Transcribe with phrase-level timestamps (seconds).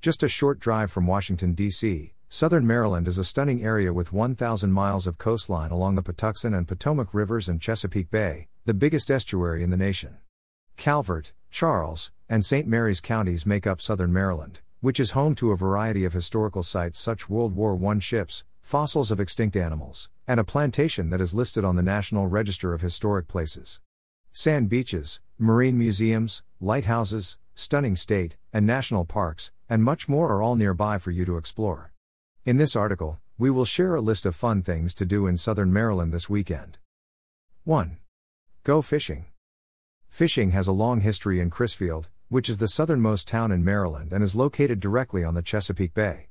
[0.00, 4.70] Just a short drive from Washington, D.C., southern Maryland is a stunning area with 1,000
[4.70, 9.64] miles of coastline along the Patuxent and Potomac Rivers and Chesapeake Bay, the biggest estuary
[9.64, 10.18] in the nation.
[10.76, 12.68] Calvert, Charles, and St.
[12.68, 17.00] Mary's counties make up southern Maryland, which is home to a variety of historical sites
[17.00, 21.34] such as World War I ships, fossils of extinct animals, and a plantation that is
[21.34, 23.80] listed on the National Register of Historic Places.
[24.30, 30.56] Sand beaches, marine museums, lighthouses, stunning state and national parks, and much more are all
[30.56, 31.92] nearby for you to explore.
[32.44, 35.72] In this article, we will share a list of fun things to do in southern
[35.72, 36.78] Maryland this weekend.
[37.64, 37.98] 1.
[38.64, 39.26] Go fishing.
[40.08, 44.24] Fishing has a long history in Crisfield, which is the southernmost town in Maryland and
[44.24, 46.28] is located directly on the Chesapeake Bay.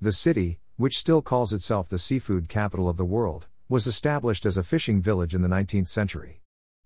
[0.00, 4.56] The city, which still calls itself the seafood capital of the world, was established as
[4.56, 6.42] a fishing village in the 19th century.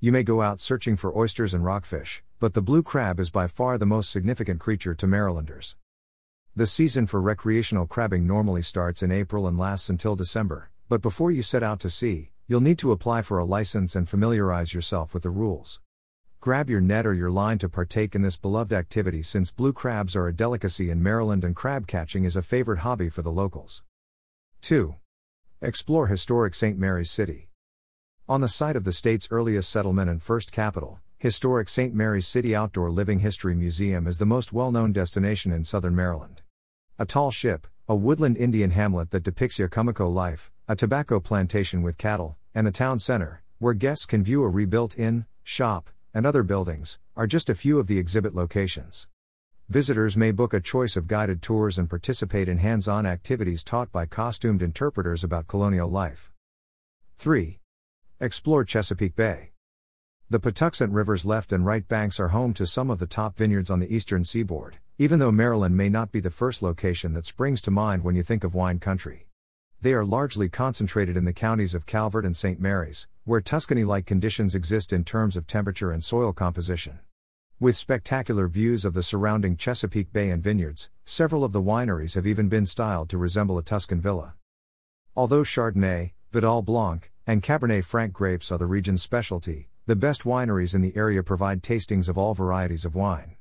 [0.00, 3.46] You may go out searching for oysters and rockfish, but the blue crab is by
[3.46, 5.76] far the most significant creature to Marylanders.
[6.56, 11.32] The season for recreational crabbing normally starts in April and lasts until December, but before
[11.32, 15.14] you set out to sea, you'll need to apply for a license and familiarize yourself
[15.14, 15.80] with the rules.
[16.38, 20.14] Grab your net or your line to partake in this beloved activity since blue crabs
[20.14, 23.82] are a delicacy in Maryland and crab catching is a favorite hobby for the locals.
[24.60, 24.94] 2.
[25.60, 26.78] Explore historic St.
[26.78, 27.48] Mary's City.
[28.28, 31.92] On the site of the state's earliest settlement and first capital, historic St.
[31.92, 36.42] Mary's City Outdoor Living History Museum is the most well known destination in southern Maryland.
[36.96, 41.98] A tall ship, a woodland Indian hamlet that depicts Yaocomaco life, a tobacco plantation with
[41.98, 46.44] cattle, and the town center, where guests can view a rebuilt inn, shop, and other
[46.44, 49.08] buildings, are just a few of the exhibit locations.
[49.68, 53.90] Visitors may book a choice of guided tours and participate in hands on activities taught
[53.90, 56.30] by costumed interpreters about colonial life.
[57.18, 57.58] 3.
[58.20, 59.53] Explore Chesapeake Bay.
[60.30, 63.68] The Patuxent River's left and right banks are home to some of the top vineyards
[63.68, 67.60] on the eastern seaboard, even though Maryland may not be the first location that springs
[67.60, 69.26] to mind when you think of wine country.
[69.82, 72.58] They are largely concentrated in the counties of Calvert and St.
[72.58, 77.00] Mary's, where Tuscany like conditions exist in terms of temperature and soil composition.
[77.60, 82.26] With spectacular views of the surrounding Chesapeake Bay and vineyards, several of the wineries have
[82.26, 84.36] even been styled to resemble a Tuscan villa.
[85.14, 90.74] Although Chardonnay, Vidal Blanc, and Cabernet Franc grapes are the region's specialty, the best wineries
[90.74, 93.36] in the area provide tastings of all varieties of wine.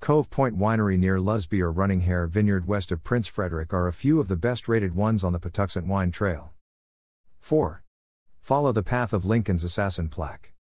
[0.00, 3.92] Cove Point Winery near Lusby or Running Hare Vineyard west of Prince Frederick are a
[3.92, 6.54] few of the best rated ones on the Patuxent Wine Trail.
[7.40, 7.82] 4.
[8.40, 10.54] Follow the path of Lincoln's assassin plaque.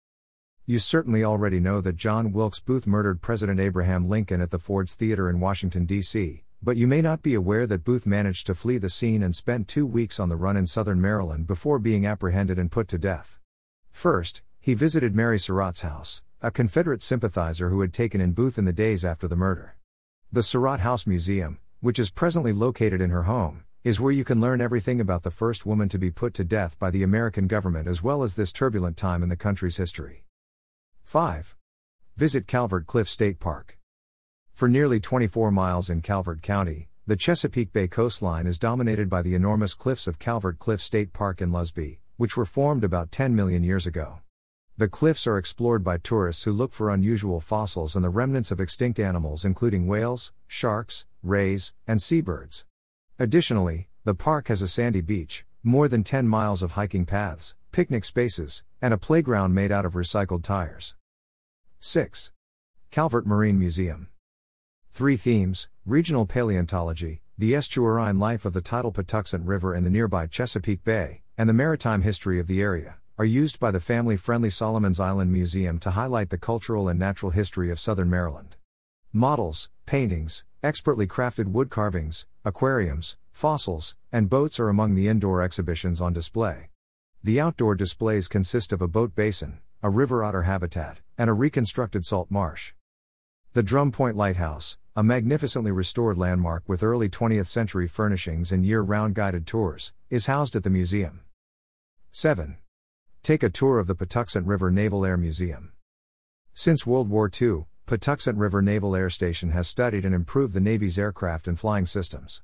[0.65, 4.95] You certainly already know that John Wilkes Booth murdered President Abraham Lincoln at the Ford's
[4.95, 8.79] Theater in Washington, D.C., but you may not be aware that Booth managed to flee
[8.79, 12.59] the scene and spent two weeks on the run in southern Maryland before being apprehended
[12.59, 13.39] and put to death.
[13.91, 18.67] First, he visited Mary Surratt's house, a Confederate sympathizer who had taken in Booth in
[18.67, 19.77] the days after the murder.
[20.31, 24.39] The Surratt House Museum, which is presently located in her home, is where you can
[24.39, 27.89] learn everything about the first woman to be put to death by the American government
[27.89, 30.25] as well as this turbulent time in the country's history.
[31.05, 31.57] 5.
[32.19, 33.79] Visit Calvert Cliff State Park.
[34.53, 39.35] For nearly 24 miles in Calvert County, the Chesapeake Bay coastline is dominated by the
[39.35, 43.65] enormous cliffs of Calvert Cliff State Park in Lusby, which were formed about 10 million
[43.65, 44.21] years ago.
[44.81, 48.61] The cliffs are explored by tourists who look for unusual fossils and the remnants of
[48.61, 52.65] extinct animals, including whales, sharks, rays, and seabirds.
[53.19, 58.07] Additionally, the park has a sandy beach, more than 10 miles of hiking paths, picnic
[58.07, 60.95] spaces, and a playground made out of recycled tires.
[61.81, 62.33] 6.
[62.91, 64.09] Calvert Marine Museum.
[64.93, 70.27] Three themes regional paleontology, the estuarine life of the tidal Patuxent River and the nearby
[70.27, 74.49] Chesapeake Bay, and the maritime history of the area are used by the family friendly
[74.49, 78.57] Solomons Island Museum to highlight the cultural and natural history of southern Maryland.
[79.13, 86.01] Models, paintings, expertly crafted wood carvings, aquariums, fossils, and boats are among the indoor exhibitions
[86.01, 86.71] on display.
[87.23, 92.07] The outdoor displays consist of a boat basin, a river otter habitat, and a reconstructed
[92.07, 92.73] salt marsh.
[93.53, 98.81] The Drum Point Lighthouse, a magnificently restored landmark with early 20th century furnishings and year
[98.81, 101.21] round guided tours, is housed at the museum.
[102.13, 102.57] 7.
[103.23, 105.73] Take a tour of the Patuxent River Naval Air Museum.
[106.55, 110.99] Since World War II, Patuxent River Naval Air Station has studied and improved the Navy's
[110.99, 112.43] aircraft and flying systems.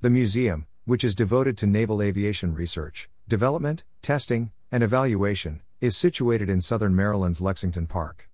[0.00, 6.50] The museum, which is devoted to naval aviation research, development, testing, and evaluation, is situated
[6.50, 8.28] in southern Maryland's Lexington Park.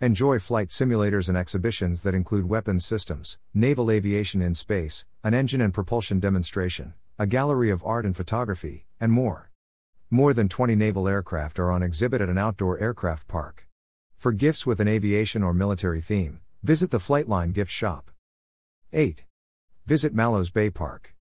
[0.00, 5.60] Enjoy flight simulators and exhibitions that include weapons systems, naval aviation in space, an engine
[5.60, 9.50] and propulsion demonstration, a gallery of art and photography, and more.
[10.14, 13.66] More than 20 naval aircraft are on exhibit at an outdoor aircraft park.
[14.16, 18.12] For gifts with an aviation or military theme, visit the Flightline gift shop.
[18.92, 19.24] 8.
[19.86, 21.16] Visit Mallows Bay Park.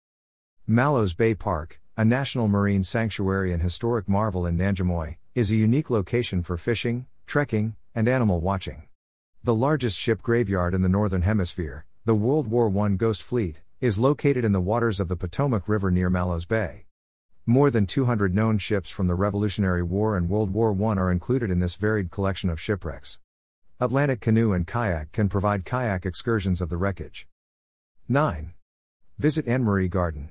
[0.67, 5.91] Mallows Bay Park, a national marine sanctuary and historic marvel in Nanjemoy, is a unique
[5.91, 8.85] location for fishing, trekking, and animal watching.
[9.45, 13.99] The largest ship graveyard in the Northern Hemisphere, the World War I Ghost Fleet, is
[13.99, 16.87] located in the waters of the Potomac River near Mallows Bay.
[17.51, 21.51] More than 200 known ships from the Revolutionary War and World War I are included
[21.51, 23.21] in this varied collection of shipwrecks.
[23.81, 27.27] Atlantic Canoe and Kayak can provide kayak excursions of the wreckage.
[28.07, 28.53] 9.
[29.17, 30.29] Visit Annmarie Garden.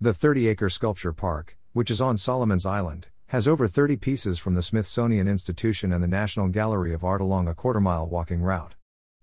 [0.00, 4.54] The 30 acre sculpture park, which is on Solomons Island, has over 30 pieces from
[4.54, 8.74] the Smithsonian Institution and the National Gallery of Art along a quarter mile walking route.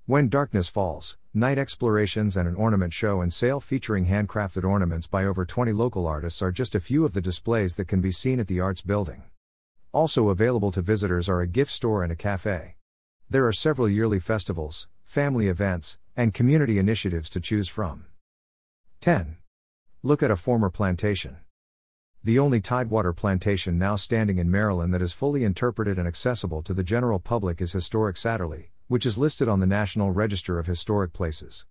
[0.10, 5.24] When Darkness Falls, night explorations and an ornament show and sale featuring handcrafted ornaments by
[5.24, 8.40] over 20 local artists are just a few of the displays that can be seen
[8.40, 9.22] at the Arts Building.
[9.92, 12.74] Also available to visitors are a gift store and a cafe.
[13.30, 18.06] There are several yearly festivals, family events, and community initiatives to choose from.
[19.02, 19.38] 10.
[20.02, 21.38] Look at a former plantation.
[22.24, 26.74] The only tidewater plantation now standing in Maryland that is fully interpreted and accessible to
[26.74, 31.14] the general public is Historic Sotterley, which is listed on the National Register of Historic
[31.14, 31.68] Places.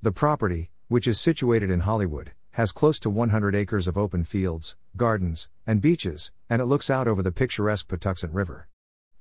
[0.00, 4.74] The property, which is situated in Hollywood, has close to 100 acres of open fields,
[4.96, 8.68] gardens, and beaches, and it looks out over the picturesque Patuxent River.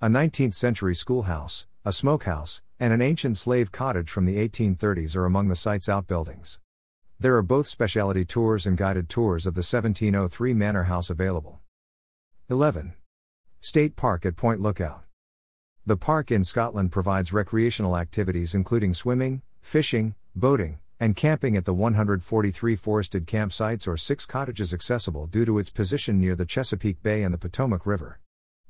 [0.02, 5.26] A 19th century schoolhouse, a smokehouse, and an ancient slave cottage from the 1830s are
[5.26, 6.58] among the site's outbuildings.
[7.20, 11.60] There are both specialty tours and guided tours of the 1703 Manor House available.
[12.50, 12.94] 11.
[13.60, 15.04] State Park at Point Lookout.
[15.84, 21.74] The park in Scotland provides recreational activities including swimming, fishing, boating, and camping at the
[21.74, 27.24] 143 forested campsites or six cottages accessible due to its position near the Chesapeake Bay
[27.24, 28.20] and the Potomac River.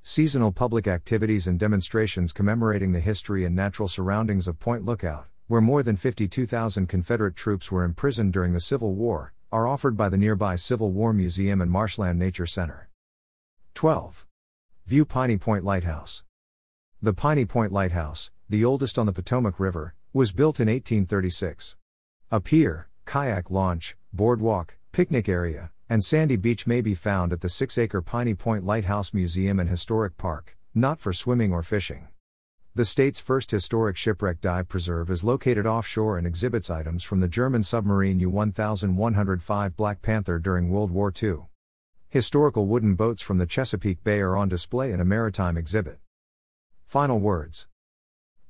[0.04, 5.60] Seasonal public activities and demonstrations commemorating the history and natural surroundings of Point Lookout, where
[5.60, 10.18] more than 52,000 Confederate troops were imprisoned during the Civil War, are offered by the
[10.18, 12.88] nearby Civil War Museum and Marshland Nature Center.
[13.74, 14.26] 12.
[14.86, 16.24] View Piney Point Lighthouse.
[17.04, 21.76] The Piney Point Lighthouse, the oldest on the Potomac River, was built in 1836.
[22.30, 27.50] A pier, kayak launch, boardwalk, picnic area, and sandy beach may be found at the
[27.50, 32.08] 6 acre Piney Point Lighthouse Museum and Historic Park, not for swimming or fishing.
[32.76, 37.28] The state's first historic shipwreck dive preserve is located offshore and exhibits items from the
[37.28, 41.48] German submarine U 1105 Black Panther during World War II.
[42.10, 45.98] Historical wooden boats from the Chesapeake Bay are on display in a maritime exhibit.
[46.92, 47.68] Final words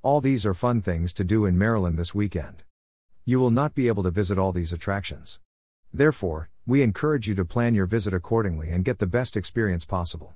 [0.02, 2.64] All these are fun things to do in Maryland this weekend.
[3.24, 5.40] You will not be able to visit all these attractions.
[5.94, 10.34] Therefore, we encourage you to plan your visit accordingly and get the best experience possible.